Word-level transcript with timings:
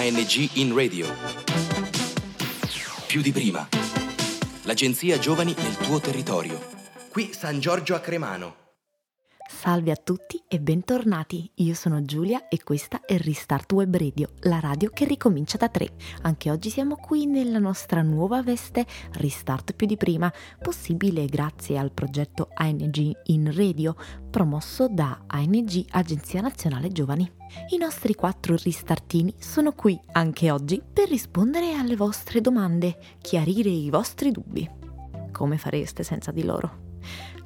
ANG 0.00 0.48
in 0.54 0.74
radio. 0.74 1.06
Più 3.06 3.20
di 3.20 3.32
prima. 3.32 3.68
L'agenzia 4.62 5.18
Giovani 5.18 5.54
nel 5.58 5.76
tuo 5.76 6.00
territorio. 6.00 6.58
Qui 7.10 7.34
San 7.34 7.60
Giorgio 7.60 7.94
a 7.94 8.00
Cremano. 8.00 8.69
Salve 9.52 9.90
a 9.90 9.96
tutti 9.96 10.42
e 10.48 10.58
bentornati. 10.58 11.50
Io 11.56 11.74
sono 11.74 12.02
Giulia 12.02 12.48
e 12.48 12.62
questa 12.62 13.02
è 13.04 13.18
Restart 13.18 13.70
Web 13.72 13.94
Radio, 13.94 14.30
la 14.42 14.58
radio 14.58 14.88
che 14.88 15.04
ricomincia 15.04 15.58
da 15.58 15.68
tre. 15.68 15.90
Anche 16.22 16.50
oggi 16.50 16.70
siamo 16.70 16.96
qui 16.96 17.26
nella 17.26 17.58
nostra 17.58 18.00
nuova 18.00 18.42
veste 18.42 18.86
Restart 19.12 19.74
più 19.74 19.86
di 19.86 19.98
prima, 19.98 20.32
possibile 20.62 21.26
grazie 21.26 21.76
al 21.76 21.92
progetto 21.92 22.48
ANG 22.54 23.12
in 23.24 23.54
Radio, 23.54 23.96
promosso 24.30 24.88
da 24.88 25.24
ANG 25.26 25.84
Agenzia 25.90 26.40
Nazionale 26.40 26.88
Giovani. 26.88 27.30
I 27.70 27.76
nostri 27.76 28.14
quattro 28.14 28.56
ristartini 28.56 29.34
sono 29.36 29.72
qui 29.72 30.00
anche 30.12 30.50
oggi 30.50 30.80
per 30.80 31.08
rispondere 31.08 31.74
alle 31.74 31.96
vostre 31.96 32.40
domande, 32.40 32.96
chiarire 33.20 33.68
i 33.68 33.90
vostri 33.90 34.30
dubbi. 34.30 34.66
Come 35.32 35.58
fareste 35.58 36.02
senza 36.02 36.30
di 36.30 36.44
loro? 36.44 36.88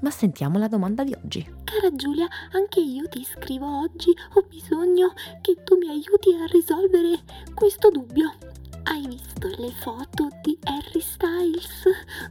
Ma 0.04 0.10
sentiamo 0.10 0.58
la 0.58 0.68
domanda 0.68 1.02
di 1.02 1.14
oggi. 1.14 1.42
Cara 1.64 1.90
Giulia, 1.96 2.28
anche 2.52 2.78
io 2.78 3.08
ti 3.08 3.24
scrivo 3.24 3.80
oggi. 3.80 4.14
Ho 4.34 4.42
bisogno 4.46 5.14
che 5.40 5.62
tu 5.64 5.78
mi 5.78 5.88
aiuti 5.88 6.34
a 6.34 6.44
risolvere 6.44 7.20
questo 7.54 7.88
dubbio. 7.88 8.34
Hai 8.82 9.06
visto 9.06 9.48
le 9.56 9.70
foto 9.70 10.28
di 10.42 10.58
Harry 10.64 11.00
Styles 11.00 11.84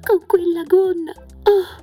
con 0.05 0.23
quella 0.28 0.62
gonna? 0.66 1.14
Oh, 1.45 1.81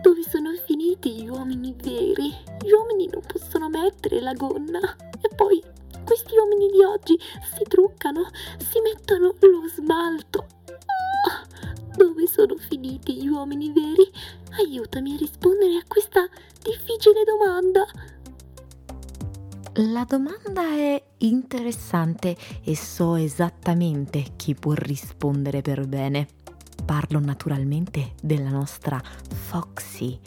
dove 0.00 0.22
sono 0.30 0.52
finiti 0.64 1.10
gli 1.10 1.28
uomini 1.28 1.74
veri? 1.82 2.32
Gli 2.62 2.70
uomini 2.70 3.08
non 3.10 3.22
possono 3.26 3.68
mettere 3.68 4.20
la 4.20 4.32
gonna. 4.34 4.78
E 5.20 5.28
poi 5.34 5.60
questi 6.04 6.36
uomini 6.36 6.68
di 6.70 6.84
oggi 6.84 7.18
si 7.56 7.64
truccano, 7.64 8.28
si 8.58 8.78
mettono 8.78 9.34
lo 9.40 9.66
smalto. 9.66 10.46
Oh, 11.26 11.96
dove 11.96 12.28
sono 12.28 12.54
finiti 12.54 13.14
gli 13.14 13.26
uomini 13.26 13.72
veri? 13.72 14.40
Aiutami 14.58 15.14
a 15.14 15.16
rispondere 15.16 15.76
a 15.76 15.84
questa 15.86 16.28
difficile 16.62 17.24
domanda. 17.24 17.86
La 19.90 20.04
domanda 20.04 20.62
è 20.74 21.02
interessante 21.18 22.36
e 22.62 22.76
so 22.76 23.14
esattamente 23.14 24.34
chi 24.36 24.54
può 24.54 24.72
rispondere 24.74 25.62
per 25.62 25.86
bene. 25.86 26.28
Parlo 26.84 27.20
naturalmente 27.20 28.12
della 28.20 28.50
nostra 28.50 29.00
Foxy 29.30 30.18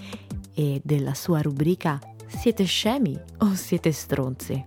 e 0.54 0.82
della 0.84 1.14
sua 1.14 1.42
rubrica 1.42 2.00
Siete 2.28 2.66
scemi 2.66 3.20
o 3.40 3.54
siete 3.56 3.92
stronzi? 3.92 4.64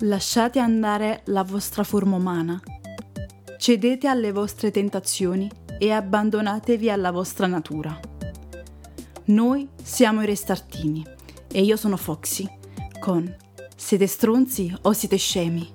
Lasciate 0.00 0.58
andare 0.58 1.22
la 1.26 1.42
vostra 1.42 1.82
forma 1.84 2.16
umana. 2.16 2.60
Cedete 3.58 4.06
alle 4.06 4.32
vostre 4.32 4.70
tentazioni 4.70 5.50
e 5.82 5.90
abbandonatevi 5.92 6.90
alla 6.90 7.10
vostra 7.10 7.46
natura. 7.46 7.98
Noi 9.24 9.66
siamo 9.82 10.22
i 10.22 10.26
restartini 10.26 11.02
e 11.50 11.62
io 11.62 11.76
sono 11.76 11.96
Foxy 11.96 12.46
con 13.00 13.34
Siete 13.82 14.06
stronzi 14.06 14.76
o 14.82 14.92
siete 14.92 15.16
scemi? 15.16 15.66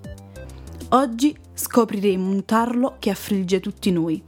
Oggi 0.90 1.36
scopriremo 1.56 2.30
un 2.30 2.46
tarlo 2.46 2.98
che 3.00 3.10
affligge 3.10 3.60
tutti 3.60 3.92
noi, 3.92 4.22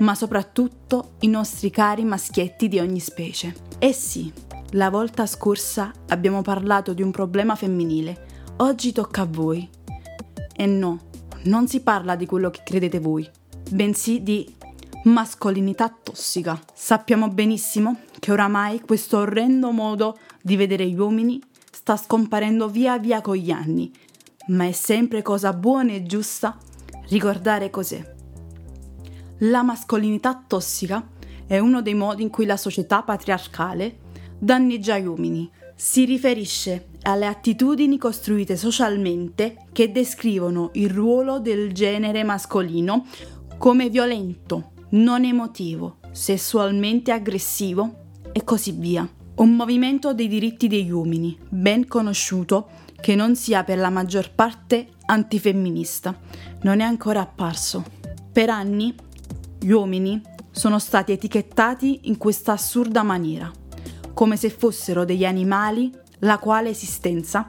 ma 0.00 0.16
soprattutto 0.16 1.12
i 1.20 1.28
nostri 1.28 1.70
cari 1.70 2.02
maschietti 2.02 2.66
di 2.66 2.80
ogni 2.80 2.98
specie. 2.98 3.54
Eh 3.78 3.92
sì, 3.92 4.30
la 4.70 4.90
volta 4.90 5.26
scorsa 5.26 5.92
abbiamo 6.08 6.42
parlato 6.42 6.94
di 6.94 7.00
un 7.00 7.12
problema 7.12 7.54
femminile, 7.54 8.26
oggi 8.56 8.90
tocca 8.90 9.22
a 9.22 9.28
voi. 9.30 9.70
E 10.56 10.66
no, 10.66 10.98
non 11.44 11.68
si 11.68 11.80
parla 11.80 12.16
di 12.16 12.26
quello 12.26 12.50
che 12.50 12.62
credete 12.64 12.98
voi, 12.98 13.26
bensì 13.70 14.24
di 14.24 14.52
mascolinità 15.04 15.88
tossica. 15.88 16.60
Sappiamo 16.72 17.28
benissimo 17.28 18.00
che 18.20 18.30
oramai 18.30 18.80
questo 18.80 19.18
orrendo 19.18 19.72
modo 19.72 20.18
di 20.40 20.56
vedere 20.56 20.88
gli 20.88 20.98
uomini 20.98 21.40
sta 21.70 21.96
scomparendo 21.96 22.68
via 22.68 22.98
via 22.98 23.20
con 23.20 23.34
gli 23.34 23.50
anni, 23.50 23.92
ma 24.48 24.66
è 24.66 24.72
sempre 24.72 25.22
cosa 25.22 25.52
buona 25.52 25.92
e 25.92 26.04
giusta 26.04 26.56
ricordare 27.08 27.70
cos'è. 27.70 28.14
La 29.38 29.62
mascolinità 29.62 30.40
tossica 30.46 31.04
è 31.46 31.58
uno 31.58 31.82
dei 31.82 31.94
modi 31.94 32.22
in 32.22 32.30
cui 32.30 32.46
la 32.46 32.56
società 32.56 33.02
patriarcale 33.02 33.98
danneggia 34.38 34.98
gli 34.98 35.06
uomini. 35.06 35.50
Si 35.74 36.04
riferisce 36.04 36.90
alle 37.02 37.26
attitudini 37.26 37.98
costruite 37.98 38.56
socialmente 38.56 39.66
che 39.72 39.90
descrivono 39.90 40.70
il 40.74 40.90
ruolo 40.90 41.40
del 41.40 41.72
genere 41.72 42.22
mascolino 42.22 43.04
come 43.58 43.88
violento, 43.88 44.71
non 44.92 45.24
emotivo, 45.24 45.98
sessualmente 46.10 47.12
aggressivo 47.12 47.94
e 48.32 48.44
così 48.44 48.72
via. 48.72 49.08
Un 49.34 49.54
movimento 49.54 50.12
dei 50.12 50.28
diritti 50.28 50.68
degli 50.68 50.90
uomini, 50.90 51.36
ben 51.48 51.86
conosciuto, 51.86 52.68
che 53.00 53.14
non 53.14 53.34
sia 53.34 53.64
per 53.64 53.78
la 53.78 53.88
maggior 53.88 54.32
parte 54.32 54.88
antifemminista, 55.06 56.16
non 56.62 56.80
è 56.80 56.84
ancora 56.84 57.20
apparso. 57.20 57.82
Per 58.30 58.50
anni 58.50 58.94
gli 59.58 59.70
uomini 59.70 60.20
sono 60.50 60.78
stati 60.78 61.12
etichettati 61.12 62.00
in 62.04 62.18
questa 62.18 62.52
assurda 62.52 63.02
maniera, 63.02 63.50
come 64.12 64.36
se 64.36 64.50
fossero 64.50 65.04
degli 65.04 65.24
animali 65.24 65.90
la 66.20 66.38
quale 66.38 66.68
esistenza 66.68 67.48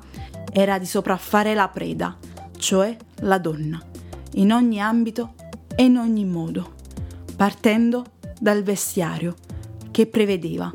era 0.52 0.80
di 0.80 0.86
sopraffare 0.86 1.54
la 1.54 1.68
preda, 1.68 2.18
cioè 2.58 2.96
la 3.22 3.38
donna, 3.38 3.82
in 4.36 4.54
ogni 4.54 4.80
ambito 4.80 5.34
e 5.76 5.84
in 5.84 5.98
ogni 5.98 6.26
modo 6.26 6.82
partendo 7.36 8.06
dal 8.40 8.64
vestiario 8.64 9.36
che 9.92 10.08
prevedeva 10.08 10.72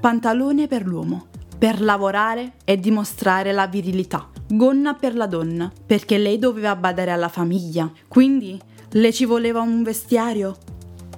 pantalone 0.00 0.66
per 0.68 0.86
l'uomo, 0.86 1.26
per 1.58 1.80
lavorare 1.80 2.52
e 2.64 2.78
dimostrare 2.78 3.52
la 3.52 3.66
virilità, 3.66 4.28
gonna 4.48 4.94
per 4.94 5.14
la 5.14 5.26
donna, 5.26 5.70
perché 5.86 6.18
lei 6.18 6.38
doveva 6.38 6.76
badare 6.76 7.10
alla 7.10 7.28
famiglia, 7.28 7.90
quindi 8.06 8.58
le 8.90 9.12
ci 9.12 9.24
voleva 9.24 9.60
un 9.60 9.82
vestiario 9.82 10.56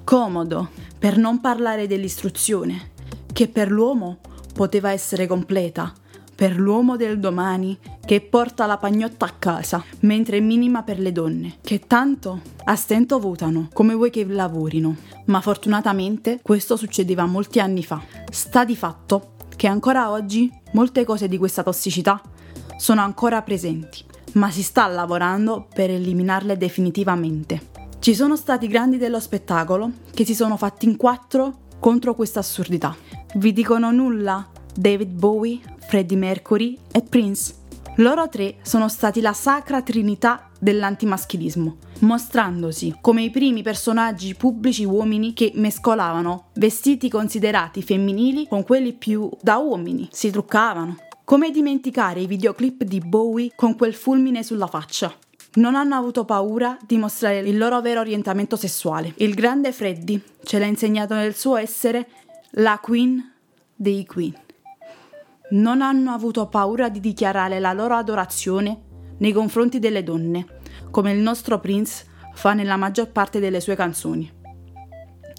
comodo, 0.03 0.69
per 0.97 1.17
non 1.17 1.39
parlare 1.39 1.87
dell'istruzione, 1.87 2.91
che 3.31 3.47
per 3.47 3.71
l'uomo 3.71 4.19
poteva 4.53 4.91
essere 4.91 5.27
completa, 5.27 5.93
per 6.41 6.57
l'uomo 6.57 6.95
del 6.95 7.19
domani 7.19 7.77
che 8.03 8.19
porta 8.19 8.65
la 8.65 8.77
pagnotta 8.77 9.25
a 9.25 9.33
casa, 9.37 9.83
mentre 9.99 10.37
è 10.37 10.39
minima 10.39 10.81
per 10.81 10.97
le 10.97 11.11
donne, 11.11 11.57
che 11.61 11.81
tanto 11.85 12.41
a 12.63 12.75
stento 12.75 13.19
votano 13.19 13.69
come 13.71 13.93
vuoi 13.93 14.09
che 14.09 14.25
lavorino. 14.25 14.95
Ma 15.25 15.39
fortunatamente 15.39 16.39
questo 16.41 16.77
succedeva 16.77 17.27
molti 17.27 17.59
anni 17.59 17.83
fa. 17.83 18.01
Sta 18.31 18.65
di 18.65 18.75
fatto 18.75 19.33
che 19.55 19.67
ancora 19.67 20.09
oggi 20.09 20.51
molte 20.71 21.05
cose 21.05 21.27
di 21.27 21.37
questa 21.37 21.61
tossicità 21.61 22.19
sono 22.75 23.01
ancora 23.01 23.43
presenti, 23.43 24.03
ma 24.31 24.49
si 24.49 24.63
sta 24.63 24.87
lavorando 24.87 25.67
per 25.71 25.91
eliminarle 25.91 26.57
definitivamente. 26.57 27.69
Ci 27.99 28.15
sono 28.15 28.35
stati 28.35 28.65
grandi 28.65 28.97
dello 28.97 29.19
spettacolo 29.19 29.91
che 30.11 30.25
si 30.25 30.33
sono 30.33 30.57
fatti 30.57 30.85
in 30.85 30.97
quattro 30.97 31.67
contro 31.77 32.15
questa 32.15 32.39
assurdità. 32.39 32.95
Vi 33.35 33.53
dicono 33.53 33.91
nulla 33.91 34.49
David 34.73 35.11
Bowie, 35.11 35.59
Freddie 35.91 36.15
Mercury 36.15 36.77
e 36.89 37.01
Prince. 37.01 37.53
Loro 37.97 38.29
tre 38.29 38.55
sono 38.61 38.87
stati 38.87 39.19
la 39.19 39.33
sacra 39.33 39.81
trinità 39.81 40.49
dell'antimaschilismo, 40.57 41.75
mostrandosi 41.99 42.95
come 43.01 43.23
i 43.23 43.29
primi 43.29 43.61
personaggi 43.61 44.33
pubblici 44.35 44.85
uomini 44.85 45.33
che 45.33 45.51
mescolavano 45.55 46.45
vestiti 46.53 47.09
considerati 47.09 47.83
femminili 47.83 48.47
con 48.47 48.63
quelli 48.63 48.93
più 48.93 49.29
da 49.41 49.57
uomini, 49.57 50.07
si 50.13 50.31
truccavano. 50.31 50.95
Come 51.25 51.51
dimenticare 51.51 52.21
i 52.21 52.27
videoclip 52.27 52.83
di 52.83 53.01
Bowie 53.01 53.51
con 53.53 53.75
quel 53.75 53.93
fulmine 53.93 54.43
sulla 54.43 54.67
faccia? 54.67 55.13
Non 55.55 55.75
hanno 55.75 55.95
avuto 55.95 56.23
paura 56.23 56.77
di 56.87 56.95
mostrare 56.95 57.39
il 57.39 57.57
loro 57.57 57.81
vero 57.81 57.99
orientamento 57.99 58.55
sessuale. 58.55 59.13
Il 59.17 59.33
grande 59.33 59.73
Freddie 59.73 60.21
ce 60.41 60.57
l'ha 60.57 60.67
insegnato 60.67 61.15
nel 61.15 61.35
suo 61.35 61.57
essere 61.57 62.07
la 62.51 62.79
queen 62.81 63.29
dei 63.75 64.05
queen 64.05 64.33
non 65.51 65.81
hanno 65.81 66.11
avuto 66.11 66.47
paura 66.47 66.89
di 66.89 66.99
dichiarare 66.99 67.59
la 67.59 67.73
loro 67.73 67.95
adorazione 67.95 68.81
nei 69.17 69.31
confronti 69.31 69.79
delle 69.79 70.03
donne, 70.03 70.45
come 70.89 71.11
il 71.11 71.19
nostro 71.19 71.59
Prince 71.59 72.05
fa 72.33 72.53
nella 72.53 72.75
maggior 72.75 73.09
parte 73.09 73.39
delle 73.39 73.59
sue 73.59 73.75
canzoni. 73.75 74.31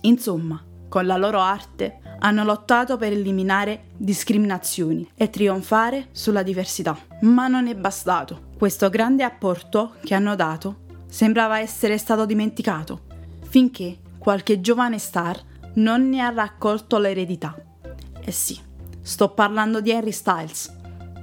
Insomma, 0.03 0.63
con 0.89 1.07
la 1.07 1.17
loro 1.17 1.41
arte 1.41 1.99
hanno 2.19 2.45
lottato 2.45 2.97
per 2.97 3.13
eliminare 3.13 3.87
discriminazioni 3.97 5.09
e 5.15 5.31
trionfare 5.31 6.09
sulla 6.13 6.43
diversità. 6.43 6.97
Ma 7.23 7.49
non 7.49 7.67
è 7.67 7.75
bastato. 7.75 8.51
Questo 8.57 8.89
grande 8.91 9.25
apporto 9.25 9.95
che 10.05 10.15
hanno 10.15 10.37
dato 10.37 10.81
sembrava 11.09 11.59
essere 11.59 11.99
stato 11.99 12.25
dimenticato, 12.27 13.01
finché 13.49 13.99
qualche 14.19 14.61
giovane 14.61 14.99
star 14.99 15.41
non 15.75 16.09
ne 16.09 16.21
ha 16.21 16.31
raccolto 16.31 16.99
l'eredità. 16.99 17.57
Eh 18.21 18.31
sì, 18.31 18.59
Sto 19.03 19.31
parlando 19.31 19.81
di 19.81 19.93
Harry 19.93 20.13
Styles. 20.13 20.73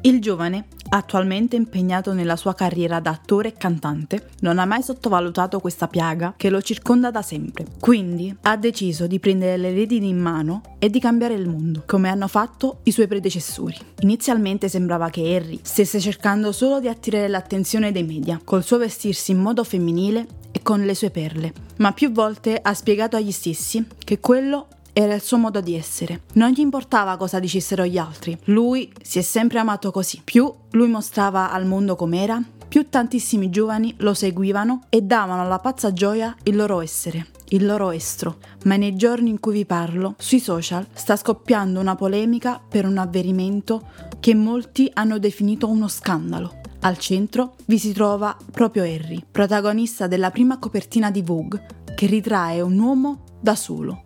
Il 0.02 0.22
giovane 0.22 0.68
attualmente 0.90 1.56
impegnato 1.56 2.14
nella 2.14 2.36
sua 2.36 2.56
carriera 2.56 3.00
da 3.00 3.12
attore 3.12 3.50
e 3.50 3.54
cantante, 3.54 4.30
non 4.42 4.60
ha 4.60 4.66
mai 4.66 4.82
sottovalutato 4.82 5.60
questa 5.60 5.88
piaga 5.88 6.34
che 6.36 6.50
lo 6.50 6.62
circonda 6.62 7.12
da 7.12 7.22
sempre. 7.22 7.66
Quindi 7.80 8.36
ha 8.42 8.58
deciso 8.58 9.08
di 9.08 9.20
prendere 9.20 9.58
le 9.58 9.72
redini 9.72 10.10
in 10.10 10.20
mano 10.20 10.62
e 10.80 10.90
di 10.90 11.00
cambiare 11.00 11.36
il 11.36 11.48
mondo, 11.48 11.84
come 11.86 12.10
hanno 12.10 12.28
fatto 12.28 12.80
i 12.84 12.92
suoi 12.92 13.08
predecessori. 13.08 13.78
Inizialmente 14.00 14.70
sembrava 14.70 15.10
che 15.10 15.36
Harry 15.36 15.60
stesse 15.62 16.00
cercando 16.00 16.52
solo 16.52 16.80
di 16.80 16.88
attirare 16.88 17.28
l'attenzione 17.28 17.92
dei 17.92 18.04
media, 18.04 18.40
col 18.44 18.64
suo 18.64 18.78
vestirsi 18.78 19.32
in 19.32 19.40
modo 19.40 19.64
femminile 19.64 20.26
e 20.52 20.62
con 20.62 20.84
le 20.84 20.96
sue 20.96 21.12
perle, 21.12 21.54
ma 21.78 21.92
più 21.94 22.12
volte 22.12 22.60
ha 22.62 22.74
spiegato 22.74 23.16
agli 23.16 23.32
stessi 23.32 23.86
che 24.04 24.20
quello 24.20 24.68
era 24.94 25.14
il 25.14 25.22
suo 25.22 25.38
modo 25.38 25.62
di 25.62 25.76
essere. 25.76 26.22
Non 26.34 26.52
gli 26.52 26.60
importava 26.60 27.18
cosa 27.18 27.40
dicessero 27.40 27.86
gli 27.86 27.98
altri, 27.98 28.38
lui 28.46 28.92
si 29.02 29.20
è 29.20 29.22
sempre 29.22 29.60
amato 29.60 29.92
così. 29.92 30.22
Più 30.24 30.52
lui 30.72 30.88
mostrava 30.88 31.52
al 31.52 31.66
mondo 31.66 31.96
com'era, 31.96 32.42
più 32.70 32.88
tantissimi 32.88 33.50
giovani 33.50 33.96
lo 33.98 34.14
seguivano 34.14 34.84
e 34.90 35.02
davano 35.02 35.42
alla 35.42 35.58
pazza 35.58 35.92
gioia 35.92 36.36
il 36.44 36.56
loro 36.56 36.82
essere, 36.82 37.28
il 37.50 37.66
loro 37.66 37.90
estro. 37.90 38.38
Ma 38.66 38.76
nei 38.76 38.96
giorni 38.96 39.32
in 39.32 39.40
cui 39.40 39.54
vi 39.54 39.66
parlo, 39.66 40.14
sui 40.20 40.40
social 40.40 40.86
sta 40.94 41.16
scoppiando 41.16 41.80
una 41.80 41.96
polemica 41.96 42.62
per 42.66 42.86
un 42.86 43.00
avverimento 43.00 43.88
che 44.20 44.36
molti 44.36 44.90
hanno 44.94 45.18
definito 45.18 45.68
uno 45.68 45.88
scandalo. 45.88 46.58
Al 46.82 46.98
centro 47.00 47.56
vi 47.66 47.80
si 47.80 47.92
trova 47.92 48.38
proprio 48.52 48.84
Harry, 48.84 49.24
protagonista 49.30 50.06
della 50.06 50.30
prima 50.30 50.60
copertina 50.60 51.10
di 51.10 51.24
Vogue, 51.24 51.66
che 51.96 52.06
ritrae 52.06 52.62
un 52.62 52.78
uomo 52.78 53.24
da 53.42 53.56
solo. 53.56 54.04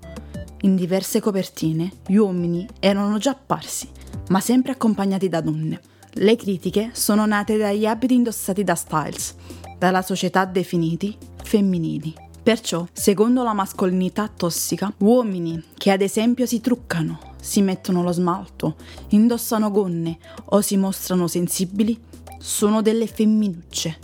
In 0.63 0.75
diverse 0.77 1.19
copertine 1.19 1.91
gli 2.07 2.15
uomini 2.15 2.65
erano 2.79 3.17
già 3.17 3.31
apparsi, 3.31 3.89
ma 4.29 4.39
sempre 4.39 4.71
accompagnati 4.71 5.27
da 5.27 5.41
donne. 5.41 5.81
Le 6.13 6.37
critiche 6.37 6.91
sono 6.93 7.25
nate 7.25 7.57
dagli 7.57 7.85
abiti 7.85 8.13
indossati 8.13 8.63
da 8.63 8.73
Styles, 8.73 9.35
dalla 9.77 10.01
società 10.01 10.45
definiti 10.45 11.17
femminili. 11.43 12.13
Perciò, 12.41 12.87
secondo 12.93 13.43
la 13.43 13.51
mascolinità 13.51 14.29
tossica, 14.29 14.93
uomini 14.99 15.61
che 15.73 15.91
ad 15.91 16.01
esempio 16.01 16.45
si 16.45 16.61
truccano, 16.61 17.19
si 17.41 17.61
mettono 17.61 18.01
lo 18.01 18.13
smalto, 18.13 18.75
indossano 19.09 19.69
gonne 19.69 20.17
o 20.45 20.61
si 20.61 20.77
mostrano 20.77 21.27
sensibili, 21.27 22.01
sono 22.39 22.81
delle 22.81 23.07
femminucce, 23.07 23.97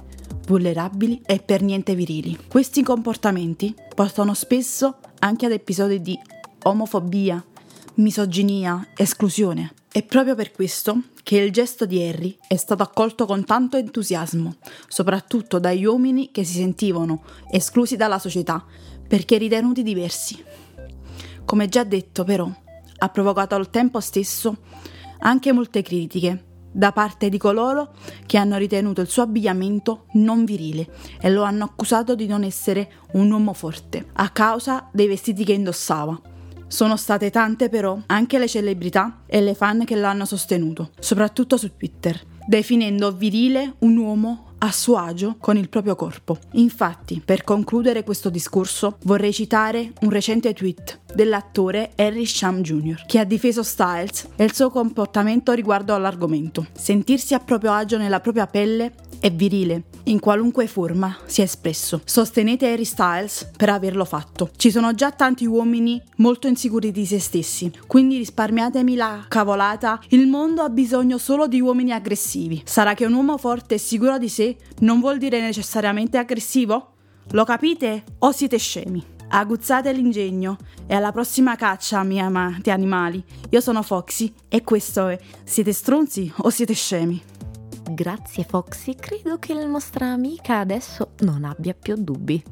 vulnerabili 0.46 1.22
e 1.26 1.40
per 1.40 1.62
niente 1.62 1.96
virili. 1.96 2.38
Questi 2.50 2.84
comportamenti 2.84 3.74
portano 3.96 4.34
spesso 4.34 4.98
anche 5.20 5.46
ad 5.46 5.54
episodi 5.54 6.02
di 6.02 6.20
omofobia, 6.64 7.44
misoginia, 7.96 8.90
esclusione. 8.96 9.74
È 9.92 10.04
proprio 10.04 10.36
per 10.36 10.52
questo 10.52 11.02
che 11.24 11.38
il 11.38 11.52
gesto 11.52 11.86
di 11.86 12.02
Harry 12.02 12.38
è 12.48 12.56
stato 12.56 12.84
accolto 12.84 13.26
con 13.26 13.44
tanto 13.44 13.78
entusiasmo, 13.78 14.56
soprattutto 14.88 15.60
dagli 15.60 15.86
uomini 15.86 16.32
che 16.32 16.44
si 16.44 16.54
sentivano 16.58 17.24
esclusi 17.52 17.96
dalla 17.96 18.20
società 18.20 18.64
perché 19.08 19.38
ritenuti 19.38 19.84
diversi. 19.84 20.44
Come 21.46 21.68
già 21.68 21.84
detto, 21.84 22.24
però, 22.24 22.50
ha 23.00 23.10
provocato 23.10 23.56
al 23.56 23.70
tempo 23.70 24.00
stesso 24.00 24.58
anche 25.20 25.52
molte 25.52 25.82
critiche 25.82 26.46
da 26.72 26.92
parte 26.92 27.30
di 27.30 27.38
coloro 27.38 27.94
che 28.26 28.38
hanno 28.38 28.58
ritenuto 28.58 29.02
il 29.02 29.08
suo 29.08 29.24
abbigliamento 29.24 30.06
non 30.14 30.46
virile 30.46 30.88
e 31.20 31.30
lo 31.30 31.42
hanno 31.44 31.64
accusato 31.64 32.14
di 32.14 32.28
non 32.28 32.44
essere 32.44 32.92
un 33.14 33.32
uomo 33.32 33.54
forte 33.54 34.10
a 34.14 34.30
causa 34.30 34.88
dei 34.92 35.08
vestiti 35.08 35.44
che 35.44 35.54
indossava. 35.54 36.29
Sono 36.70 36.98
state 36.98 37.32
tante 37.32 37.68
però 37.68 38.00
anche 38.06 38.38
le 38.38 38.48
celebrità 38.48 39.22
e 39.26 39.42
le 39.42 39.56
fan 39.56 39.86
che 39.86 39.96
l'hanno 39.96 40.24
sostenuto, 40.24 40.92
soprattutto 41.00 41.58
su 41.58 41.76
Twitter, 41.76 42.24
definendo 42.46 43.12
virile 43.12 43.74
un 43.80 43.98
uomo 43.98 44.54
a 44.60 44.72
suo 44.72 44.98
agio 44.98 45.36
con 45.40 45.58
il 45.58 45.68
proprio 45.68 45.96
corpo. 45.96 46.38
Infatti, 46.54 47.22
per 47.26 47.44
concludere 47.44 48.04
questo 48.04 48.30
discorso, 48.30 48.98
vorrei 49.04 49.34
citare 49.34 49.94
un 50.02 50.12
recente 50.12 50.54
tweet 50.54 51.00
dell'attore 51.14 51.92
Harry 51.96 52.26
Sham 52.26 52.62
Jr., 52.62 53.06
che 53.06 53.20
ha 53.20 53.24
difeso 53.24 53.64
Styles 53.64 54.28
e 54.36 54.44
il 54.44 54.54
suo 54.54 54.70
comportamento 54.70 55.52
riguardo 55.54 55.94
all'argomento. 55.94 56.68
Sentirsi 56.74 57.34
a 57.34 57.40
proprio 57.40 57.72
agio 57.72 57.98
nella 57.98 58.20
propria 58.20 58.48
pelle 58.48 58.94
è 59.20 59.32
virile, 59.32 59.84
in 60.04 60.20
qualunque 60.20 60.68
forma 60.68 61.18
si 61.26 61.42
è 61.42 61.44
espresso. 61.44 62.02
Sostenete 62.06 62.72
Harry 62.72 62.86
Styles 62.86 63.52
per 63.56 63.70
averlo 63.70 64.06
fatto. 64.06 64.50
Ci 64.56 64.72
sono 64.72 64.94
già 64.94 65.12
tanti 65.12 65.46
uomini 65.46 66.02
molto 66.18 66.48
insicuri 66.48 66.92
di 66.92 67.06
se 67.06 67.20
stessi, 67.20 67.72
quindi 67.86 68.18
risparmiatemi 68.18 68.96
la 68.96 69.26
cavolata. 69.28 70.00
Il 70.10 70.28
mondo 70.28 70.62
ha 70.62 70.70
bisogno 70.70 71.18
solo 71.18 71.48
di 71.48 71.60
uomini 71.60 71.92
aggressivi. 71.92 72.62
Sarà 72.66 72.94
che 72.94 73.06
un 73.06 73.14
uomo 73.14 73.38
forte 73.38 73.76
e 73.76 73.80
sicuro 73.80 74.18
di 74.18 74.30
sé 74.30 74.56
non 74.80 75.00
vuol 75.00 75.18
dire 75.18 75.42
necessariamente 75.42 76.18
aggressivo? 76.18 76.94
Lo 77.32 77.44
capite 77.44 78.04
o 78.20 78.32
siete 78.32 78.58
scemi? 78.58 79.18
Aguzzate 79.32 79.94
l'ingegno 79.94 80.58
e 80.88 80.96
alla 80.96 81.12
prossima 81.12 81.56
caccia, 81.56 82.02
miei 82.02 82.26
amati 82.26 82.72
animali. 82.72 83.24
Io 83.50 83.62
sono 83.62 83.84
Foxy 83.84 84.34
e 84.48 84.64
questo 84.64 85.08
è 85.08 85.20
Siete 85.44 85.72
stronzi 85.72 86.32
o 86.38 86.50
siete 86.50 86.74
scemi? 86.74 87.22
Grazie 87.92 88.44
Foxy, 88.44 88.96
credo 88.96 89.38
che 89.38 89.54
la 89.54 89.66
nostra 89.66 90.08
amica 90.08 90.58
adesso 90.58 91.12
non 91.20 91.44
abbia 91.44 91.76
più 91.76 91.96
dubbi. 91.96 92.44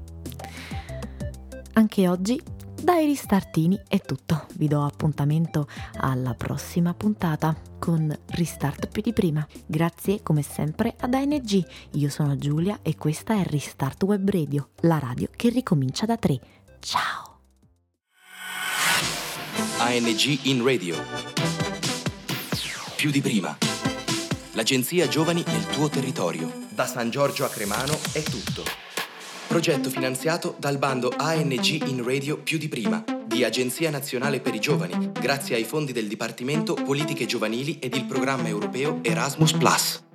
Anche 1.73 2.07
oggi 2.07 2.39
dai 2.81 3.05
Ristartini 3.05 3.79
è 3.87 3.99
tutto. 3.99 4.45
Vi 4.53 4.67
do 4.67 4.83
appuntamento 4.83 5.67
alla 5.99 6.35
prossima 6.35 6.93
puntata 6.93 7.55
con 7.79 8.15
Restart 8.27 8.87
più 8.87 9.01
di 9.01 9.13
prima. 9.13 9.45
Grazie 9.65 10.21
come 10.21 10.43
sempre 10.43 10.95
ad 10.99 11.15
ANG. 11.15 11.65
Io 11.93 12.09
sono 12.09 12.37
Giulia 12.37 12.79
e 12.83 12.95
questa 12.95 13.33
è 13.33 13.43
Restart 13.43 14.03
Web 14.03 14.29
Radio, 14.29 14.69
la 14.81 14.99
radio 14.99 15.27
che 15.35 15.49
ricomincia 15.49 16.05
da 16.05 16.17
3. 16.17 16.39
Ciao! 16.79 17.39
ANG 19.79 20.39
in 20.43 20.63
radio. 20.63 20.95
Più 22.95 23.11
di 23.11 23.21
prima. 23.21 23.57
L'agenzia 24.53 25.07
Giovani 25.07 25.43
nel 25.45 25.67
tuo 25.67 25.89
territorio. 25.89 26.65
Da 26.69 26.85
San 26.87 27.09
Giorgio 27.09 27.45
a 27.45 27.49
Cremano 27.49 27.97
è 28.11 28.23
tutto. 28.23 28.63
Progetto 29.47 29.89
finanziato 29.89 30.55
dal 30.57 30.77
bando 30.77 31.13
ANG 31.15 31.87
in 31.87 32.03
Radio 32.03 32.37
più 32.37 32.57
di 32.57 32.67
prima 32.67 33.03
di 33.25 33.43
Agenzia 33.43 33.89
Nazionale 33.89 34.39
per 34.39 34.55
i 34.55 34.59
Giovani, 34.59 35.11
grazie 35.11 35.55
ai 35.55 35.63
fondi 35.63 35.91
del 35.91 36.07
Dipartimento 36.07 36.73
Politiche 36.73 37.25
Giovanili 37.25 37.77
ed 37.79 37.93
il 37.95 38.05
programma 38.05 38.47
europeo 38.47 38.99
Erasmus⁇ 39.03 39.53